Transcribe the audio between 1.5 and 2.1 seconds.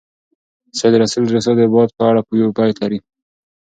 د باد په